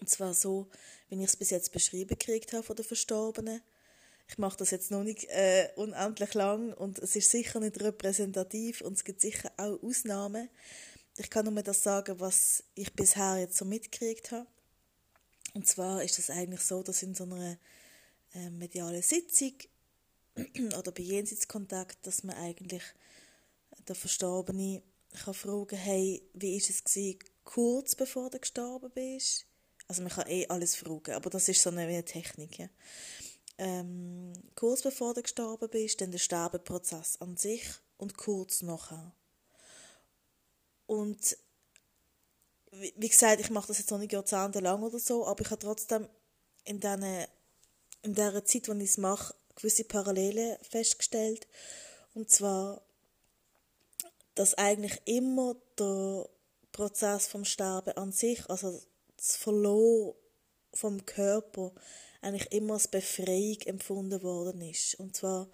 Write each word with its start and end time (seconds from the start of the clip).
Und 0.00 0.08
zwar 0.08 0.34
so, 0.34 0.68
wie 1.08 1.16
ich 1.16 1.24
es 1.24 1.36
bis 1.36 1.50
jetzt 1.50 1.72
beschrieben 1.72 2.18
gekriegt 2.18 2.52
habe 2.52 2.62
von 2.62 2.76
den 2.76 2.84
Verstorbenen. 2.84 3.62
Ich 4.28 4.38
mache 4.38 4.56
das 4.56 4.70
jetzt 4.70 4.90
noch 4.90 5.04
nicht 5.04 5.24
äh, 5.24 5.68
unendlich 5.76 6.34
lang 6.34 6.72
und 6.72 6.98
es 6.98 7.14
ist 7.14 7.30
sicher 7.30 7.60
nicht 7.60 7.80
repräsentativ 7.80 8.80
und 8.80 8.94
es 8.94 9.04
gibt 9.04 9.20
sicher 9.20 9.52
auch 9.56 9.82
Ausnahmen. 9.82 10.48
Ich 11.16 11.30
kann 11.30 11.44
nur 11.44 11.62
das 11.62 11.82
sagen, 11.82 12.18
was 12.20 12.64
ich 12.74 12.92
bisher 12.94 13.38
jetzt 13.38 13.56
so 13.56 13.64
mitgekriegt 13.64 14.32
habe. 14.32 14.46
Und 15.52 15.68
zwar 15.68 16.02
ist 16.02 16.18
es 16.18 16.30
eigentlich 16.30 16.62
so, 16.62 16.82
dass 16.82 17.02
in 17.02 17.14
so 17.14 17.24
einer 17.24 17.58
äh, 18.34 18.50
medialen 18.50 19.02
Sitzung 19.02 19.52
oder 20.78 20.90
bei 20.90 21.02
Jenseitskontakt, 21.02 22.04
dass 22.06 22.24
man 22.24 22.36
eigentlich 22.36 22.82
der 23.86 23.94
Verstorbene 23.94 24.82
kann 25.22 25.34
fragen, 25.34 25.76
hey, 25.76 26.22
wie 26.32 26.56
ist 26.56 26.70
es 26.70 26.82
gewesen, 26.82 27.18
kurz 27.44 27.94
bevor 27.94 28.30
du 28.30 28.40
gestorben 28.40 28.90
bist? 28.94 29.46
Also 29.88 30.02
man 30.02 30.12
kann 30.12 30.28
eh 30.28 30.46
alles 30.48 30.76
fragen, 30.76 31.14
aber 31.14 31.30
das 31.30 31.48
ist 31.48 31.62
so 31.62 31.70
eine, 31.70 32.04
Technik. 32.04 32.58
Ja. 32.58 32.68
Ähm, 33.58 34.32
kurz 34.56 34.82
bevor 34.82 35.14
du 35.14 35.22
gestorben 35.22 35.68
bist, 35.68 36.00
dann 36.00 36.10
der 36.10 36.18
Sterbeprozess 36.18 37.20
an 37.20 37.36
sich 37.36 37.62
und 37.96 38.16
kurz 38.16 38.62
nachher. 38.62 39.12
Und 40.86 41.36
wie 42.72 43.08
gesagt, 43.08 43.40
ich 43.40 43.50
mache 43.50 43.68
das 43.68 43.78
jetzt 43.78 43.90
noch 43.90 43.98
nicht 43.98 44.12
jahrzehntelang 44.12 44.82
oder 44.82 44.98
so, 44.98 45.26
aber 45.26 45.42
ich 45.42 45.50
habe 45.50 45.60
trotzdem 45.60 46.08
in, 46.64 46.80
diesen, 46.80 47.26
in 48.02 48.14
dieser 48.14 48.44
Zeit, 48.44 48.68
wo 48.68 48.72
ich 48.72 48.90
es 48.90 48.98
mache, 48.98 49.34
gewisse 49.54 49.84
Parallelen 49.84 50.58
festgestellt. 50.62 51.46
Und 52.14 52.30
zwar 52.30 52.82
dass 54.34 54.54
eigentlich 54.54 55.00
immer 55.04 55.56
der 55.78 56.28
Prozess 56.72 57.26
vom 57.26 57.44
Sterben 57.44 57.96
an 57.96 58.12
sich, 58.12 58.48
also 58.50 58.80
das 59.26 59.36
Verlor 59.36 60.14
vom 60.72 61.04
Körper, 61.06 61.72
eigentlich 62.20 62.52
immer 62.52 62.74
als 62.74 62.88
Befreiung 62.88 63.60
empfunden 63.62 64.22
worden 64.22 64.60
ist. 64.62 64.94
Und 64.96 65.16
zwar 65.16 65.48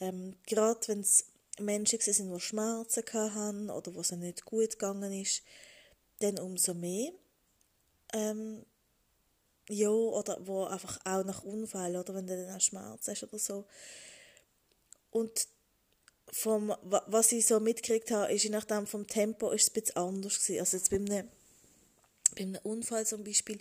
ähm, 0.00 0.36
gerade 0.46 0.88
wenn 0.88 1.00
es 1.00 1.26
Menschen 1.58 2.00
sind, 2.00 2.34
die 2.34 2.40
Schmerzen 2.40 3.04
hatten 3.12 3.70
oder 3.70 3.94
wo 3.94 4.00
es 4.00 4.12
nicht 4.12 4.44
gut 4.44 4.70
gegangen 4.70 5.12
ist, 5.12 5.42
dann 6.20 6.38
umso 6.38 6.74
mehr. 6.74 7.12
Ähm, 8.12 8.64
ja, 9.68 9.88
oder 9.88 10.38
wo 10.46 10.64
einfach 10.64 10.98
auch 11.04 11.24
nach 11.24 11.42
Unfall, 11.42 11.96
oder 11.96 12.14
wenn 12.14 12.26
du 12.26 12.36
dann 12.36 12.54
auch 12.54 12.60
Schmerzen 12.60 13.10
hast 13.10 13.22
oder 13.24 13.38
so. 13.38 13.64
Und 15.10 15.48
vom, 16.28 16.74
was 16.82 17.32
ich 17.32 17.46
so 17.46 17.58
mitgekriegt 17.58 18.10
habe, 18.10 18.32
ist 18.32 18.44
je 18.44 18.50
nachdem 18.50 18.86
vom 18.86 19.06
Tempo 19.06 19.50
ist 19.50 19.62
es 19.62 19.70
ein 19.70 19.80
bisschen 19.80 19.96
anders 19.96 20.40
gewesen. 20.40 20.60
Also 20.60 20.76
jetzt 20.76 20.90
bei 20.90 20.96
einem, 20.96 21.28
bei 22.36 22.42
einem 22.42 22.60
Unfall 22.62 23.06
zum 23.06 23.24
Beispiel 23.24 23.58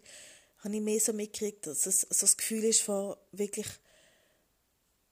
habe 0.60 0.76
ich 0.76 0.82
mehr 0.82 1.00
so 1.00 1.14
mitgekriegt, 1.14 1.66
dass 1.68 1.86
es 1.86 2.02
so 2.02 2.26
das 2.26 2.38
Gefühl 2.38 2.64
ist 2.64 2.82
von 2.82 3.16
wirklich 3.32 3.68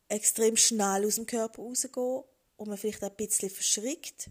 extrem 0.09 0.57
schnell 0.57 1.05
aus 1.05 1.15
dem 1.15 1.25
Körper 1.25 1.61
rausgehen 1.61 2.23
und 2.57 2.67
man 2.67 2.77
vielleicht 2.77 3.03
auch 3.03 3.09
ein 3.09 3.15
bisschen 3.15 3.49
verschrickt. 3.49 4.29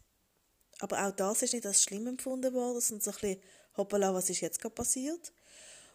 Aber 0.79 1.07
auch 1.07 1.13
das 1.13 1.43
ist 1.43 1.55
nicht 1.55 1.67
als 1.67 1.83
schlimm 1.83 2.07
empfunden 2.07 2.55
worden, 2.55 2.81
sondern 2.81 3.03
so 3.03 3.11
ein 3.11 3.21
bisschen, 3.21 3.43
hoppala, 3.77 4.15
was 4.15 4.31
ist 4.31 4.41
jetzt 4.41 4.61
gerade 4.61 4.75
passiert? 4.75 5.33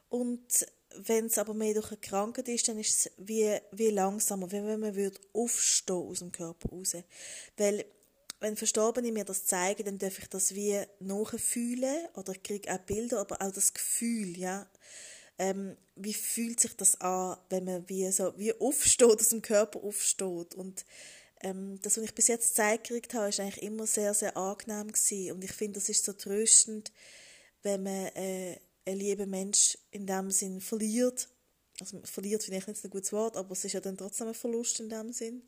Und 0.09 0.65
wenn 0.95 1.25
es 1.25 1.37
aber 1.37 1.53
mehr 1.53 1.73
durch 1.73 1.89
eine 1.89 1.97
Krankheit 1.97 2.47
ist, 2.47 2.67
dann 2.67 2.79
ist 2.79 3.05
es 3.05 3.11
wie, 3.17 3.57
wie 3.71 3.89
langsamer, 3.89 4.51
wie 4.51 4.63
wenn 4.63 4.79
man 4.79 4.95
würde 4.95 5.19
aufstehen 5.33 5.95
aus 5.95 6.19
dem 6.19 6.31
Körper 6.31 6.69
raus. 6.69 6.95
Weil, 7.57 7.85
wenn 8.39 8.55
Verstorbene 8.55 9.11
mir 9.11 9.25
das 9.25 9.45
zeigen, 9.45 9.85
dann 9.85 9.97
darf 9.97 10.19
ich 10.19 10.27
das 10.29 10.53
wie 10.53 10.79
nachfühlen 10.99 12.07
oder 12.15 12.33
ich 12.33 12.43
kriege 12.43 12.71
auch 12.73 12.79
Bilder, 12.79 13.19
aber 13.19 13.41
auch 13.41 13.51
das 13.51 13.73
Gefühl, 13.73 14.37
ja. 14.37 14.69
Ähm, 15.39 15.77
wie 15.95 16.15
fühlt 16.15 16.59
sich 16.59 16.75
das 16.75 16.99
an, 16.99 17.37
wenn 17.49 17.65
man 17.65 17.87
wie 17.89 18.11
so, 18.11 18.33
wie 18.37 18.59
aufsteht, 18.59 19.19
aus 19.19 19.29
dem 19.29 19.43
Körper 19.43 19.83
aufsteht 19.83 20.55
und 20.55 20.83
ähm, 21.41 21.79
das, 21.81 21.97
was 21.97 22.03
ich 22.05 22.15
bis 22.15 22.27
jetzt 22.27 22.49
gezeigt 22.49 22.87
gekriegt 22.87 23.13
habe, 23.13 23.29
ist 23.29 23.39
eigentlich 23.39 23.61
immer 23.61 23.85
sehr, 23.85 24.13
sehr 24.13 24.35
angenehm 24.35 24.91
gewesen. 24.91 25.33
und 25.33 25.43
ich 25.43 25.51
finde, 25.51 25.79
das 25.79 25.89
ist 25.89 26.05
so 26.05 26.13
tröstend, 26.13 26.91
wenn 27.61 27.83
man 27.83 28.07
äh, 28.15 28.59
ein 28.85 28.97
lieber 28.97 29.25
Mensch 29.25 29.77
in 29.91 30.07
dem 30.07 30.31
Sinn 30.31 30.61
verliert. 30.61 31.27
Also 31.79 32.01
verliert 32.05 32.43
vielleicht 32.43 32.67
nicht 32.67 32.83
ein 32.83 32.89
gutes 32.89 33.13
Wort, 33.13 33.37
aber 33.37 33.51
es 33.51 33.63
ist 33.63 33.73
ja 33.73 33.79
dann 33.81 33.97
trotzdem 33.97 34.29
ein 34.29 34.33
Verlust 34.33 34.79
in 34.79 34.89
dem 34.89 35.13
Sinn. 35.13 35.43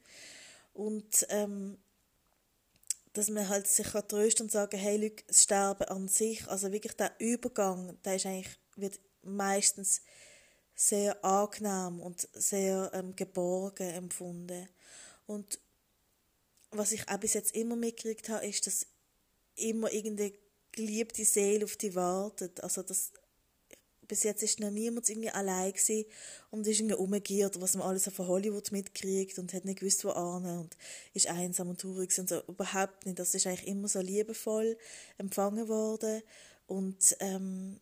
Und 0.73 1.25
ähm, 1.29 1.77
dass 3.19 3.29
man 3.29 3.49
halt 3.49 3.67
sich 3.67 3.91
kann 3.91 4.07
trösten 4.07 4.45
und 4.45 4.51
sagen, 4.51 4.79
hey, 4.79 4.95
Leute, 4.95 5.23
das 5.27 5.43
Sterben 5.43 5.89
an 5.89 6.07
sich, 6.07 6.47
also 6.47 6.71
wirklich 6.71 6.93
der 6.93 7.13
Übergang, 7.19 8.01
der 8.03 8.15
ist 8.15 8.25
eigentlich, 8.25 8.57
wird 8.77 8.97
meistens 9.23 10.01
sehr 10.73 11.21
angenehm 11.25 11.99
und 11.99 12.29
sehr 12.31 12.89
ähm, 12.93 13.13
geborgen 13.17 13.89
empfunden. 13.89 14.69
Und 15.25 15.59
was 16.71 16.93
ich 16.93 17.09
auch 17.09 17.19
bis 17.19 17.33
jetzt 17.33 17.53
immer 17.55 17.75
mitgekriegt 17.75 18.29
habe, 18.29 18.47
ist, 18.47 18.65
dass 18.65 18.87
immer 19.55 19.91
irgendeine 19.91 20.31
geliebte 20.71 21.25
Seele 21.25 21.65
auf 21.65 21.75
die 21.75 21.95
wartet. 21.95 22.63
Also, 22.63 22.83
dass 22.83 23.11
bis 24.09 24.23
jetzt 24.23 24.43
ist 24.43 24.59
noch 24.59 24.71
niemand 24.71 25.07
irgendwie 25.07 25.29
allein 25.29 25.71
gewesen 25.71 26.03
und 26.51 26.67
ist 26.67 26.79
irgendwie 26.79 26.95
umgekehrt, 26.95 27.61
was 27.61 27.75
man 27.75 27.87
alles 27.87 28.09
von 28.09 28.27
Hollywood 28.27 28.73
mitkriegt 28.73 29.39
und 29.39 29.53
hat 29.53 29.63
nicht 29.63 29.79
gewusst, 29.79 30.03
wo 30.03 30.09
an 30.09 30.45
und 30.45 30.75
ist 31.13 31.27
einsam 31.27 31.69
und 31.69 31.79
traurig 31.79 32.17
und 32.19 32.27
so. 32.27 32.41
Überhaupt 32.47 33.05
nicht. 33.05 33.19
Das 33.19 33.33
ist 33.35 33.47
eigentlich 33.47 33.67
immer 33.67 33.87
so 33.87 34.01
liebevoll 34.01 34.77
empfangen 35.17 35.69
worden 35.69 36.21
und 36.67 37.15
ähm, 37.21 37.79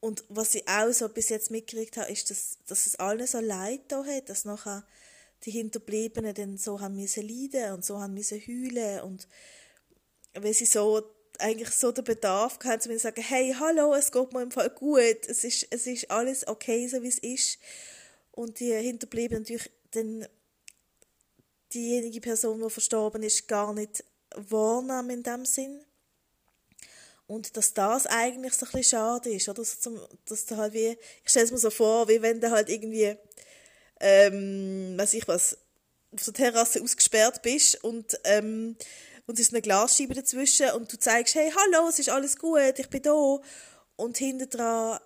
und 0.00 0.24
was 0.28 0.54
ich 0.54 0.66
auch 0.68 0.92
so 0.92 1.08
bis 1.08 1.30
jetzt 1.30 1.50
mitgekriegt 1.50 1.96
habe, 1.96 2.12
ist, 2.12 2.30
dass, 2.30 2.58
dass 2.66 2.86
es 2.86 2.96
allen 2.96 3.26
so 3.26 3.40
leid 3.40 3.80
da 3.88 4.04
hat, 4.04 4.28
dass 4.28 4.44
nachher 4.44 4.84
die 5.44 5.50
Hinterbliebenen 5.50 6.32
dann 6.32 6.58
so 6.58 6.80
haben 6.80 6.96
müssen 6.96 7.26
leiden 7.26 7.72
und 7.72 7.84
so 7.84 8.00
haben 8.00 8.14
müssen 8.14 8.40
heulen 8.40 9.00
und 9.00 9.26
weil 10.34 10.54
sie 10.54 10.66
so 10.66 11.02
eigentlich 11.40 11.70
so 11.70 11.92
den 11.92 12.04
Bedarf 12.04 12.58
gehabt, 12.58 12.82
zu 12.82 12.98
sagen, 12.98 13.22
hey, 13.22 13.54
hallo, 13.58 13.94
es 13.94 14.12
geht 14.12 14.32
mir 14.32 14.42
im 14.42 14.50
Fall 14.50 14.70
gut, 14.70 15.26
es 15.28 15.44
ist, 15.44 15.66
es 15.70 15.86
ist 15.86 16.10
alles 16.10 16.46
okay, 16.46 16.86
so 16.88 17.02
wie 17.02 17.08
es 17.08 17.18
ist. 17.18 17.58
Und 18.32 18.60
die 18.60 18.72
Hinterbliebenen 18.72 19.42
natürlich 19.42 19.70
dann 19.92 20.26
diejenige 21.72 22.20
Person, 22.20 22.62
die 22.62 22.70
verstorben 22.70 23.22
ist, 23.22 23.48
gar 23.48 23.72
nicht 23.72 24.04
wahrnehmen 24.34 25.10
in 25.10 25.22
dem 25.22 25.44
Sinn. 25.44 25.80
Und 27.26 27.56
dass 27.56 27.74
das 27.74 28.06
eigentlich 28.06 28.54
so 28.54 28.66
ein 28.66 28.72
bisschen 28.72 28.98
schade 28.98 29.30
ist, 29.30 29.48
oder? 29.48 29.62
Dass, 29.62 29.80
zum, 29.80 30.00
dass 30.26 30.46
du 30.46 30.56
halt 30.56 30.72
wie, 30.74 30.96
ich 31.24 31.30
stelle 31.30 31.46
es 31.46 31.50
mir 31.50 31.58
so 31.58 31.70
vor, 31.70 32.08
wie 32.08 32.22
wenn 32.22 32.40
du 32.40 32.50
halt 32.50 32.68
irgendwie, 32.68 33.16
ähm, 34.00 34.96
weiß 34.96 35.14
ich 35.14 35.26
was, 35.26 35.58
auf 36.12 36.22
der 36.24 36.34
Terrasse 36.34 36.82
ausgesperrt 36.82 37.42
bist 37.42 37.82
und, 37.82 38.18
ähm, 38.24 38.76
und 39.26 39.34
es 39.34 39.46
ist 39.46 39.52
eine 39.52 39.62
Glasscheibe 39.62 40.14
dazwischen 40.14 40.70
und 40.70 40.92
du 40.92 40.98
zeigst, 40.98 41.34
hey, 41.34 41.50
hallo, 41.50 41.88
es 41.88 41.98
ist 41.98 42.08
alles 42.08 42.38
gut, 42.38 42.78
ich 42.78 42.88
bin 42.88 43.02
da. 43.02 43.40
Und 43.96 44.18
hinter, 44.18 44.46
dran, 44.46 45.00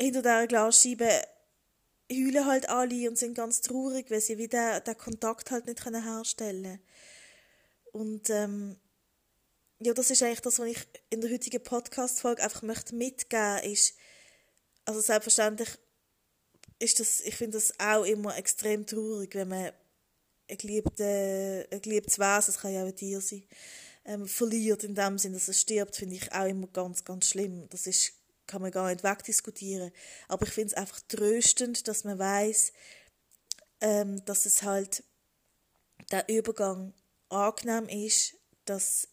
hinter 0.00 0.22
dieser 0.22 0.46
Glasscheibe 0.46 1.22
heulen 2.10 2.46
halt 2.46 2.68
alle 2.68 3.08
und 3.08 3.16
sind 3.16 3.34
ganz 3.34 3.60
traurig, 3.60 4.10
weil 4.10 4.20
sie 4.20 4.38
wieder 4.38 4.80
den 4.80 4.98
Kontakt 4.98 5.50
halt 5.50 5.66
nicht 5.66 5.84
herstellen 5.84 6.62
können. 6.62 6.80
Und 7.92 8.30
ähm, 8.30 8.76
ja, 9.78 9.94
das 9.94 10.10
ist 10.10 10.22
eigentlich 10.22 10.40
das, 10.40 10.58
was 10.58 10.66
ich 10.66 10.86
in 11.10 11.20
der 11.20 11.30
heutigen 11.30 11.62
Podcast-Folge 11.62 12.42
einfach 12.42 12.62
möchte 12.62 12.94
mitgeben 12.94 13.58
ist, 13.64 13.94
also 14.84 15.00
selbstverständlich 15.00 15.68
ist 16.78 16.98
das, 16.98 17.20
ich 17.20 17.36
finde 17.36 17.58
das 17.58 17.78
auch 17.78 18.04
immer 18.04 18.36
extrem 18.36 18.86
traurig, 18.86 19.34
wenn 19.34 19.48
man 19.48 19.72
ein, 20.50 20.58
geliebte, 20.58 21.66
ein 21.70 21.80
geliebtes 21.80 22.18
Wesen, 22.18 22.50
es 22.50 22.58
kann 22.58 22.72
ja 22.72 22.82
auch 22.82 22.88
ein 22.88 22.96
Tier 22.96 23.20
sein, 23.20 23.44
ähm, 24.04 24.26
verliert 24.26 24.84
in 24.84 24.94
dem 24.94 25.18
Sinne, 25.18 25.34
dass 25.34 25.48
es 25.48 25.60
stirbt, 25.60 25.96
finde 25.96 26.16
ich 26.16 26.32
auch 26.32 26.46
immer 26.46 26.66
ganz, 26.68 27.04
ganz 27.04 27.28
schlimm. 27.28 27.68
Das 27.68 27.86
ist, 27.86 28.12
kann 28.46 28.62
man 28.62 28.70
gar 28.70 28.88
nicht 28.90 29.04
wegdiskutieren. 29.04 29.92
Aber 30.28 30.46
ich 30.46 30.52
finde 30.52 30.68
es 30.68 30.74
einfach 30.74 31.00
tröstend, 31.08 31.86
dass 31.86 32.04
man 32.04 32.18
weiß, 32.18 32.72
ähm, 33.80 34.24
dass 34.24 34.46
es 34.46 34.62
halt 34.62 35.04
der 36.10 36.28
Übergang 36.28 36.94
angenehm 37.28 37.88
ist, 37.88 38.34
dass 38.64 39.08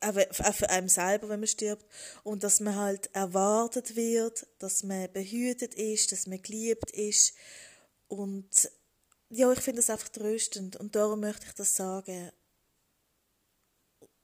auch 0.00 0.54
für 0.54 0.70
einen 0.70 0.88
selber, 0.88 1.28
wenn 1.28 1.40
man 1.40 1.46
stirbt. 1.46 1.84
Und 2.22 2.44
dass 2.44 2.60
man 2.60 2.76
halt 2.76 3.14
erwartet 3.14 3.96
wird, 3.96 4.46
dass 4.58 4.82
man 4.82 5.12
behütet 5.12 5.74
ist, 5.74 6.12
dass 6.12 6.26
man 6.26 6.42
geliebt 6.42 6.90
ist. 6.90 7.34
Und 8.08 8.70
ja, 9.30 9.52
ich 9.52 9.60
finde 9.60 9.80
das 9.80 9.90
einfach 9.90 10.08
tröstend. 10.08 10.76
Und 10.76 10.94
darum 10.94 11.20
möchte 11.20 11.46
ich 11.46 11.54
das 11.54 11.74
sagen. 11.74 12.30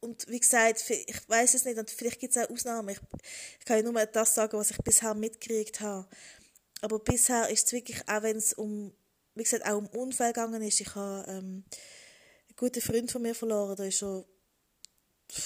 Und 0.00 0.28
wie 0.28 0.40
gesagt, 0.40 0.90
ich 0.90 1.28
weiß 1.28 1.54
es 1.54 1.64
nicht, 1.64 1.78
und 1.78 1.90
vielleicht 1.90 2.20
gibt 2.20 2.36
es 2.36 2.42
auch 2.42 2.50
Ausnahmen. 2.50 2.88
Ich, 2.88 3.00
ich 3.60 3.64
kann 3.64 3.76
ja 3.76 3.82
nur 3.82 4.04
das 4.06 4.34
sagen, 4.34 4.58
was 4.58 4.72
ich 4.72 4.78
bisher 4.78 5.14
mitgekriegt 5.14 5.80
habe. 5.80 6.08
Aber 6.80 6.98
bisher 6.98 7.48
ist 7.48 7.68
es 7.68 7.72
wirklich, 7.72 8.08
auch 8.08 8.22
wenn 8.22 8.36
es 8.36 8.52
um, 8.52 8.92
wie 9.34 9.44
gesagt, 9.44 9.64
auch 9.64 9.78
um 9.78 9.86
Unfall 9.86 10.32
gegangen 10.32 10.62
ist. 10.62 10.80
Ich 10.80 10.94
habe 10.96 11.24
ähm, 11.28 11.64
einen 12.48 12.56
guten 12.56 12.80
Freund 12.80 13.12
von 13.12 13.22
mir 13.22 13.34
verloren, 13.34 13.76
der 13.76 13.86
ist 13.86 13.98
schon, 13.98 14.24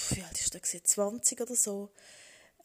wie 0.09 0.23
alt 0.23 0.39
ist 0.39 0.53
der, 0.53 0.63
20 0.63 1.39
oder 1.39 1.55
so, 1.55 1.91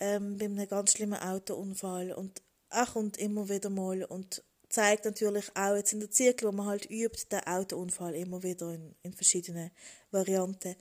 ähm, 0.00 0.38
bei 0.38 0.46
einem 0.46 0.66
ganz 0.66 0.92
schlimmen 0.92 1.20
Autounfall. 1.20 2.12
Und 2.12 2.40
er 2.70 2.86
kommt 2.86 3.18
immer 3.18 3.50
wieder 3.50 3.68
mal 3.68 4.02
und 4.04 4.42
zeigt 4.72 5.04
natürlich 5.04 5.54
auch 5.54 5.76
jetzt 5.76 5.92
in 5.92 6.00
der 6.00 6.10
Zirkel, 6.10 6.48
wo 6.48 6.52
man 6.52 6.66
halt 6.66 6.90
übt, 6.90 7.26
den 7.30 7.40
Autounfall 7.40 8.14
immer 8.14 8.42
wieder 8.42 8.72
in, 8.72 8.94
in 9.02 9.12
verschiedenen 9.12 9.70
Varianten. 10.10 10.74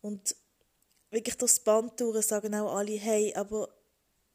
Und 0.00 0.34
wirklich 1.10 1.36
durchs 1.36 1.60
Band 1.60 2.00
durch 2.00 2.26
sagen 2.26 2.54
auch 2.54 2.74
alle, 2.74 2.98
hey, 2.98 3.34
aber 3.34 3.68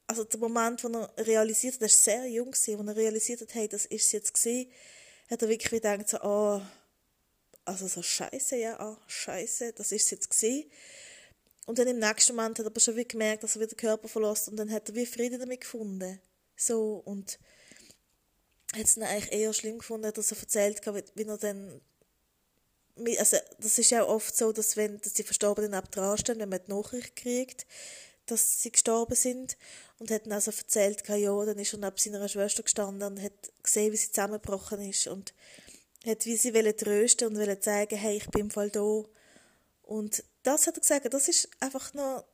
also 0.06 0.24
der 0.24 0.38
Moment, 0.38 0.82
wo 0.84 0.88
er 0.88 1.26
realisiert 1.26 1.74
hat, 1.74 1.82
er 1.82 1.84
war 1.84 1.88
sehr 1.88 2.26
jung, 2.26 2.54
wo 2.54 2.82
er 2.88 2.96
realisiert 2.96 3.40
hat, 3.40 3.54
hey, 3.54 3.68
das 3.68 3.84
ist 3.86 4.06
es 4.06 4.12
jetzt 4.12 4.34
gewesen, 4.34 4.70
hat 5.28 5.42
er 5.42 5.48
wirklich 5.48 5.70
gedacht, 5.70 6.08
so, 6.08 6.18
oh, 6.22 6.60
also 7.64 7.88
so 7.88 8.02
scheiße, 8.02 8.56
ja, 8.56 8.78
ah, 8.78 8.96
scheiße, 9.08 9.72
das 9.72 9.92
ist 9.92 10.04
es 10.04 10.10
jetzt 10.10 10.30
gewesen. 10.30 10.70
Und 11.66 11.78
dann 11.78 11.88
im 11.88 11.98
nächsten 11.98 12.34
Moment 12.34 12.58
hat 12.58 12.66
er 12.66 12.70
aber 12.70 12.80
schon 12.80 12.96
wieder 12.96 13.08
gemerkt, 13.08 13.42
dass 13.42 13.56
er 13.56 13.62
wieder 13.62 13.74
den 13.74 13.76
Körper 13.76 14.08
verlässt 14.08 14.48
und 14.48 14.56
dann 14.56 14.70
hat 14.70 14.88
er 14.88 14.94
wie 14.94 15.06
Frieden 15.06 15.40
damit 15.40 15.60
gefunden. 15.60 16.20
So, 16.56 17.02
und 17.04 17.38
hat 18.74 18.84
es 18.84 18.98
eigentlich 18.98 19.32
eher 19.32 19.52
schlimm 19.52 19.78
gefunden, 19.78 20.12
dass 20.12 20.32
er 20.32 20.38
erzählt 20.38 20.86
hat, 20.86 21.12
wie 21.14 21.24
er 21.24 21.38
dann 21.38 21.80
also 23.18 23.38
das 23.58 23.78
ist 23.78 23.90
ja 23.90 24.04
oft 24.04 24.36
so, 24.36 24.52
dass 24.52 24.76
wenn 24.76 25.00
dass 25.00 25.14
die 25.14 25.22
Verstorbenen 25.22 25.74
ab 25.74 25.88
stehen, 26.18 26.38
wenn 26.38 26.48
man 26.48 26.60
die 26.66 26.72
Nachricht 26.72 27.16
kriegt, 27.16 27.66
dass 28.26 28.62
sie 28.62 28.72
gestorben 28.72 29.14
sind 29.14 29.56
und 29.98 30.10
hat 30.10 30.26
dann 30.26 30.32
also 30.32 30.50
erzählt, 30.50 31.06
ja, 31.08 31.44
dann 31.44 31.58
ist 31.58 31.72
er 31.72 31.78
neben 31.78 31.96
seiner 31.96 32.28
Schwester 32.28 32.62
gestanden 32.62 33.12
und 33.12 33.22
hat 33.22 33.52
gesehen, 33.62 33.92
wie 33.92 33.96
sie 33.96 34.12
zusammengebrochen 34.12 34.80
ist 34.82 35.06
und 35.06 35.34
hat 36.06 36.26
wie 36.26 36.36
sie 36.36 36.54
wollen 36.54 36.76
trösten 36.76 37.28
und 37.28 37.38
wollen 37.38 37.60
zeigen, 37.60 37.98
hey, 37.98 38.16
ich 38.16 38.28
bin 38.28 38.42
im 38.42 38.50
Fall 38.50 38.70
da. 38.70 39.04
Und 39.82 40.24
das 40.42 40.66
hat 40.66 40.76
er 40.76 40.80
gesagt, 40.80 41.12
das 41.12 41.28
ist 41.28 41.48
einfach 41.60 41.92
noch, 41.94 42.24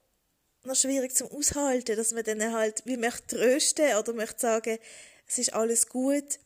noch 0.64 0.76
schwierig 0.76 1.14
zum 1.14 1.30
Aushalten, 1.30 1.96
dass 1.96 2.12
man 2.12 2.24
dann 2.24 2.52
halt 2.52 2.82
wie 2.84 2.96
möchte 2.96 3.36
trösten 3.36 3.96
oder 3.96 4.12
möchte 4.12 4.40
sagen, 4.40 4.78
es 5.26 5.38
ist 5.38 5.52
alles 5.52 5.88
gut 5.88 6.38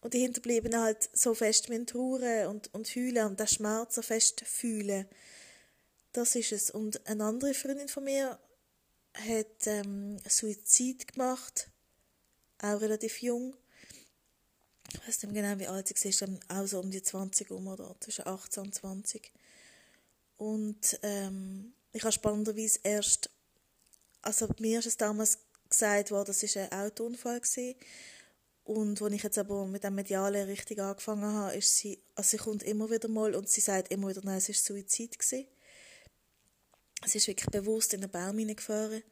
und 0.00 0.14
die 0.14 0.20
Hinterbliebenen 0.20 0.80
halt 0.80 1.08
so 1.12 1.34
fest 1.34 1.68
mit 1.68 1.88
trauern 1.88 2.48
und, 2.48 2.72
und 2.74 2.86
heulen 2.94 3.26
und 3.26 3.40
den 3.40 3.46
Schmerz 3.46 3.94
so 3.94 4.02
fest 4.02 4.42
fühlen. 4.44 5.08
Das 6.12 6.36
ist 6.36 6.52
es. 6.52 6.70
Und 6.70 7.06
eine 7.06 7.24
andere 7.24 7.54
Freundin 7.54 7.88
von 7.88 8.04
mir 8.04 8.38
hat 9.14 9.66
ähm, 9.66 10.18
Suizid 10.28 11.12
gemacht, 11.12 11.70
auch 12.58 12.80
relativ 12.80 13.22
jung. 13.22 13.56
Ich 14.92 15.08
weiß 15.08 15.22
nicht 15.22 15.34
genau, 15.34 15.58
wie 15.58 15.66
alt 15.66 15.88
sie 15.88 16.08
ist, 16.08 16.22
auch 16.22 16.66
so 16.66 16.80
um 16.80 16.90
die 16.90 17.02
20 17.02 17.50
um 17.50 17.66
oder 17.66 17.96
zwischen 18.00 18.26
18 18.26 18.62
und 18.64 18.74
20. 18.74 19.32
Und 20.36 20.98
ähm, 21.02 21.72
ich 21.92 22.02
habe 22.02 22.12
spannenderweise 22.12 22.80
erst, 22.82 23.30
also 24.22 24.48
mir 24.58 24.80
ist 24.80 24.86
es 24.86 24.96
damals 24.96 25.38
gesagt 25.68 26.10
worden, 26.10 26.26
das 26.26 26.42
war 26.42 26.62
ein 26.62 26.86
Autounfall 26.86 27.40
gewesen. 27.40 27.74
Und 28.64 29.00
als 29.02 29.12
ich 29.12 29.22
jetzt 29.22 29.38
aber 29.38 29.66
mit 29.66 29.84
dem 29.84 29.94
Medialen 29.94 30.48
richtig 30.48 30.80
angefangen 30.80 31.32
habe, 31.32 31.54
ist 31.54 31.76
sie, 31.76 32.02
also 32.14 32.30
sie 32.30 32.36
kommt 32.38 32.62
immer 32.62 32.90
wieder 32.90 33.08
mal 33.08 33.34
und 33.34 33.48
sie 33.48 33.60
sagt 33.60 33.92
immer 33.92 34.08
wieder, 34.08 34.22
nein, 34.24 34.38
es 34.38 34.48
war 34.48 34.54
Suizid. 34.54 35.18
Gewesen. 35.18 35.46
Sie 37.04 37.18
ist 37.18 37.26
wirklich 37.28 37.50
bewusst 37.50 37.92
in 37.92 38.00
den 38.00 38.10
Baum 38.10 38.38
hineingefahren. 38.38 39.02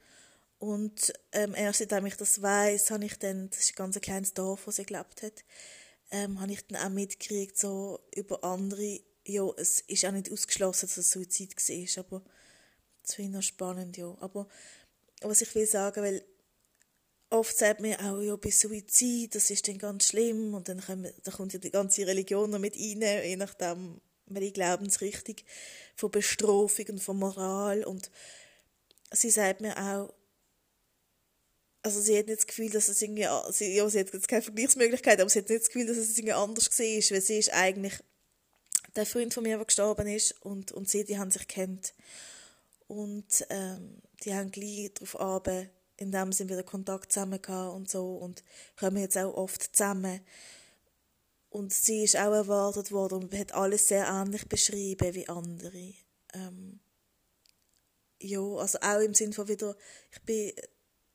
Und 0.59 1.13
ähm, 1.33 1.55
erst 1.55 1.81
seitdem 1.81 2.07
ich 2.07 2.17
das 2.17 2.41
weiß, 2.41 2.93
habe 2.93 3.05
ich 3.05 3.19
dann, 3.19 3.51
das 3.51 3.61
ist 3.61 3.73
ein 3.73 3.77
ganz 3.77 4.01
kleines 4.01 4.33
Dorf, 4.33 4.67
wo 4.67 4.71
sie 4.71 4.87
gelebt 4.87 5.23
hat, 5.23 5.45
ähm, 6.13 6.41
habe 6.41 6.53
ich 6.53 6.67
dann 6.69 6.81
auch 6.81 6.89
mitgekriegt, 6.89 7.59
so 7.59 7.99
über 8.15 8.45
andere, 8.45 9.01
ja, 9.27 9.45
es 9.57 9.81
ist 9.81 10.05
auch 10.05 10.13
nicht 10.13 10.31
ausgeschlossen, 10.31 10.87
dass 10.87 10.97
es 10.97 11.11
Suizid 11.11 11.57
war, 11.57 12.05
aber 12.05 12.23
das 13.03 13.15
finde 13.15 13.31
ich 13.31 13.35
noch 13.35 13.43
spannend, 13.43 13.97
ja. 13.97 14.17
Aber 14.21 14.47
was 15.21 15.41
ich 15.41 15.55
will 15.55 15.67
sagen, 15.67 16.01
weil 16.01 16.25
oft 17.33 17.57
sagt 17.57 17.81
man 17.81 17.95
auch, 17.95 18.21
ja, 18.21 18.37
bei 18.37 18.51
Suizid, 18.51 19.35
das 19.35 19.51
ist 19.51 19.67
dann 19.67 19.79
ganz 19.79 20.09
schlimm 20.09 20.55
und 20.55 20.69
dann, 20.69 20.81
kommen, 20.81 21.13
dann 21.23 21.35
kommt 21.35 21.53
ja 21.53 21.59
die 21.59 21.71
ganze 21.71 22.07
Religion 22.07 22.51
noch 22.51 22.59
mit 22.59 22.77
rein, 22.77 23.03
je 23.25 23.37
nachdem, 23.37 24.01
welche 24.27 24.53
Glaubensrichtung 24.53 25.37
von 25.97 26.11
Bestrafung 26.11 26.87
und 26.91 27.03
von 27.03 27.19
Moral 27.19 27.85
und 27.85 28.11
sie 29.11 29.31
sagt 29.31 29.61
mir 29.61 29.77
auch, 29.77 30.13
also 31.83 32.01
sie 32.01 32.17
hat 32.17 32.27
nicht 32.27 32.39
das 32.39 32.47
Gefühl, 32.47 32.71
dass 32.71 32.89
es 32.89 33.03
irgendwie, 33.03 33.27
sie, 33.51 33.75
ja, 33.75 33.89
sie 33.89 34.01
hat 34.01 34.13
jetzt 34.13 34.29
keine 34.29 34.43
Vergleichsmöglichkeit, 34.43 35.21
aber 35.21 35.29
sie 35.29 35.41
hat 35.41 35.49
nicht 35.49 35.63
das 35.63 35.69
Gefühl, 35.69 35.87
dass 35.87 35.97
es 35.97 36.17
irgendwie 36.17 36.35
anders 36.35 36.71
war, 36.79 36.87
weil 36.87 37.21
sie 37.21 37.39
ist 37.39 37.53
eigentlich 37.53 37.95
der 38.95 39.07
Freund 39.07 39.35
von 39.35 39.43
mir, 39.43 39.57
der 39.57 39.67
gestorben 39.67 40.07
ist 40.07 40.41
und, 40.43 40.71
und 40.71 40.89
sie, 40.89 41.05
die 41.05 41.19
haben 41.19 41.31
sich 41.31 41.49
kennt. 41.49 41.95
Und 42.87 43.47
ähm, 43.49 44.03
die 44.23 44.35
haben 44.35 44.51
gleich 44.51 44.93
darauf 44.95 45.19
abend 45.19 45.71
in 46.03 46.13
dem 46.13 46.33
Sinne 46.33 46.51
wieder 46.51 46.63
Kontakt 46.63 47.13
zusammen 47.13 47.41
und 47.75 47.91
so 47.91 48.17
und 48.17 48.43
kommen 48.79 48.99
jetzt 48.99 49.17
auch 49.17 49.35
oft 49.35 49.75
zusammen. 49.75 50.21
Und 51.49 51.73
sie 51.73 52.05
ist 52.05 52.17
auch 52.17 52.33
erwartet 52.33 52.93
worden 52.93 53.25
und 53.25 53.39
hat 53.39 53.53
alles 53.53 53.89
sehr 53.89 54.07
ähnlich 54.07 54.49
beschrieben 54.49 55.15
wie 55.15 55.29
andere. 55.29 55.95
Ähm, 56.35 56.81
ja, 58.21 58.41
also 58.41 58.79
auch 58.81 59.01
im 59.01 59.15
Sinne 59.15 59.33
von 59.33 59.49
wieder, 59.49 59.77
ich 60.11 60.23
bin, 60.23 60.53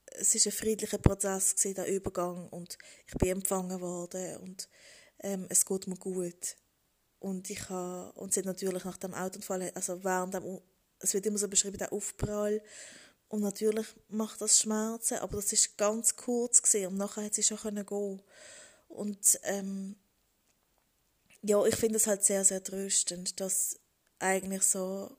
es 0.05 0.35
ist 0.35 0.45
ein 0.45 0.51
friedlicher 0.51 0.99
Prozess 0.99 1.55
gewesen, 1.55 1.75
der 1.75 1.87
Übergang 1.87 2.49
und 2.49 2.77
ich 3.07 3.13
bin 3.15 3.29
empfangen 3.29 3.81
worden 3.81 4.37
und 4.37 4.69
ähm, 5.19 5.47
es 5.49 5.65
geht 5.65 5.87
mir 5.87 5.97
gut. 5.97 6.55
Und 7.19 7.49
ich 7.49 7.69
habe, 7.69 8.11
und 8.13 8.33
sie 8.33 8.41
hat 8.41 8.45
natürlich 8.45 8.83
nach 8.83 8.97
dem 8.97 9.13
Autounfall, 9.13 9.71
also 9.73 10.03
während 10.03 10.35
dem, 10.35 10.61
es 10.99 11.13
wird 11.13 11.25
immer 11.25 11.37
so 11.37 11.47
beschrieben, 11.47 11.77
der 11.77 11.93
Aufprall, 11.93 12.61
und 13.29 13.41
natürlich 13.41 13.87
macht 14.07 14.41
das 14.41 14.59
Schmerzen, 14.59 15.17
aber 15.17 15.35
das 15.37 15.51
ist 15.51 15.77
ganz 15.77 16.15
kurz 16.15 16.61
gesehen 16.61 16.87
und 16.91 16.97
nachher 16.97 17.25
hat 17.25 17.33
sie 17.33 17.43
schon 17.43 17.57
können 17.57 17.85
gehen. 17.85 18.21
Und 18.87 19.39
ähm, 19.43 19.97
ja, 21.41 21.63
ich 21.65 21.75
finde 21.75 21.97
es 21.97 22.07
halt 22.07 22.23
sehr, 22.23 22.45
sehr 22.45 22.63
tröstend, 22.63 23.39
dass 23.39 23.79
eigentlich 24.19 24.63
so, 24.63 25.15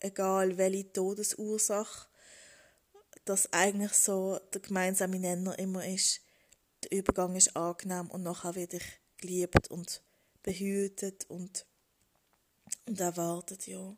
egal 0.00 0.56
welche 0.56 0.92
Todesursache, 0.92 2.08
dass 3.24 3.52
eigentlich 3.52 3.92
so 3.92 4.38
der 4.54 4.60
gemeinsame 4.62 5.18
Nenner 5.18 5.58
immer 5.58 5.86
ist, 5.86 6.20
der 6.84 6.98
Übergang 6.98 7.36
ist 7.36 7.56
angenehm 7.56 8.10
und 8.10 8.22
nachher 8.22 8.56
ich 8.56 8.82
geliebt 9.18 9.70
und 9.70 10.02
behütet 10.42 11.28
und, 11.28 11.66
und 12.86 13.00
erwartet, 13.00 13.66
ja. 13.66 13.94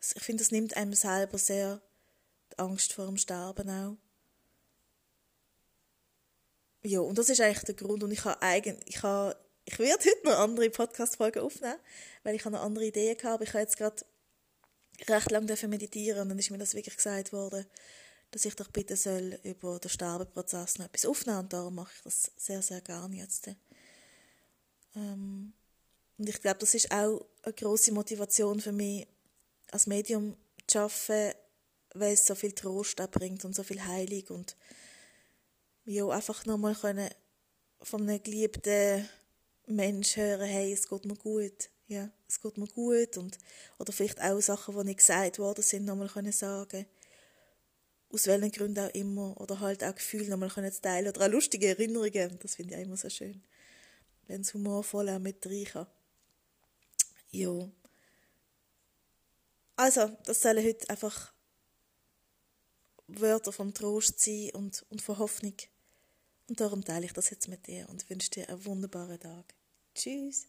Ich 0.00 0.22
finde, 0.22 0.44
das 0.44 0.52
nimmt 0.52 0.76
einem 0.76 0.94
selber 0.94 1.38
sehr 1.38 1.80
Angst 2.56 2.92
vor 2.92 3.06
dem 3.06 3.16
Sterben 3.16 3.68
auch. 3.70 3.96
Ja, 6.82 7.00
und 7.00 7.18
das 7.18 7.28
ist 7.28 7.40
eigentlich 7.40 7.64
der 7.64 7.74
Grund. 7.74 8.02
Und 8.02 8.12
ich 8.12 8.24
habe 8.24 8.40
eigentlich, 8.40 8.78
ich 8.86 9.02
habe, 9.02 9.36
ich 9.64 9.78
werde 9.78 10.04
heute 10.04 10.24
noch 10.24 10.38
andere 10.38 10.70
Podcast-Folgen 10.70 11.42
aufnehmen, 11.42 11.78
weil 12.22 12.34
ich 12.34 12.44
habe 12.44 12.56
noch 12.56 12.62
andere 12.62 12.86
Ideen 12.86 13.16
gehabt. 13.16 13.42
Ich 13.42 13.50
habe 13.50 13.60
jetzt 13.60 13.76
gerade 13.76 14.04
recht 15.06 15.30
lange 15.30 15.68
meditieren 15.68 16.22
und 16.22 16.28
dann 16.30 16.38
ist 16.38 16.50
mir 16.50 16.58
das 16.58 16.74
wirklich 16.74 16.96
gesagt 16.96 17.32
worden, 17.32 17.66
dass 18.30 18.44
ich 18.44 18.56
doch 18.56 18.68
bitte 18.68 18.96
soll 18.96 19.38
über 19.42 19.78
den 19.78 19.88
Sterbeprozess 19.88 20.78
noch 20.78 20.86
etwas 20.86 21.06
aufnehmen 21.06 21.38
und 21.38 21.52
darum 21.52 21.76
mache 21.76 21.92
ich 21.96 22.02
das 22.02 22.32
sehr, 22.36 22.62
sehr 22.62 22.80
gerne 22.80 23.16
jetzt. 23.16 23.48
Ähm, 24.96 25.52
und 26.18 26.28
ich 26.28 26.40
glaube, 26.40 26.58
das 26.58 26.74
ist 26.74 26.90
auch 26.90 27.24
eine 27.42 27.54
große 27.54 27.92
Motivation 27.92 28.60
für 28.60 28.72
mich, 28.72 29.06
als 29.70 29.86
Medium 29.86 30.36
zu 30.66 30.78
arbeiten, 30.80 31.38
weil 32.00 32.14
es 32.14 32.26
so 32.26 32.34
viel 32.34 32.52
Trost 32.52 32.96
bringt 33.10 33.44
und 33.44 33.54
so 33.54 33.62
viel 33.62 33.84
Heilung 33.84 34.24
und 34.28 34.56
ja, 35.84 36.06
einfach 36.08 36.44
nochmal 36.44 36.74
können 36.74 37.08
von 37.80 38.02
einem 38.02 38.22
geliebten 38.22 39.08
Mensch 39.66 40.16
hören, 40.16 40.46
hey, 40.46 40.72
es 40.72 40.88
geht 40.88 41.04
mir 41.04 41.16
gut, 41.16 41.70
ja, 41.86 42.10
es 42.28 42.40
geht 42.40 42.58
mir 42.58 42.66
gut 42.66 43.16
und, 43.16 43.38
oder 43.78 43.92
vielleicht 43.92 44.20
auch 44.20 44.40
Sachen, 44.40 44.76
die 44.76 44.84
nicht 44.84 44.98
gesagt 44.98 45.38
worden 45.38 45.62
sind, 45.62 45.84
nochmal 45.84 46.08
können 46.08 46.32
sagen 46.32 46.86
aus 48.10 48.26
welchen 48.26 48.50
Gründen 48.50 48.86
auch 48.86 48.94
immer, 48.94 49.38
oder 49.40 49.60
halt 49.60 49.84
auch 49.84 49.94
Gefühle 49.94 50.30
nochmal 50.30 50.48
können 50.48 50.72
teilen 50.72 51.08
oder 51.08 51.26
auch 51.26 51.30
lustige 51.30 51.68
Erinnerungen, 51.68 52.38
das 52.40 52.54
finde 52.54 52.74
ich 52.74 52.80
auch 52.80 52.84
immer 52.84 52.96
so 52.96 53.10
schön, 53.10 53.42
wenn 54.26 54.40
es 54.40 54.54
humorvoll 54.54 55.08
auch 55.10 55.18
mit 55.18 55.44
rein 55.46 55.64
kann. 55.64 55.86
Ja. 57.30 57.68
Also, 59.76 60.10
das 60.24 60.42
soll 60.42 60.62
heute 60.64 60.88
einfach 60.88 61.32
Wörter 63.08 63.52
vom 63.52 63.74
Trost 63.74 64.20
sein 64.20 64.50
und, 64.52 64.84
und 64.90 65.02
von 65.02 65.18
Hoffnung. 65.18 65.54
Und 66.48 66.60
darum 66.60 66.84
teile 66.84 67.06
ich 67.06 67.12
das 67.12 67.30
jetzt 67.30 67.48
mit 67.48 67.66
dir 67.66 67.88
und 67.90 68.08
wünsche 68.08 68.30
dir 68.30 68.48
einen 68.48 68.64
wunderbaren 68.64 69.18
Tag. 69.18 69.54
Tschüss. 69.94 70.46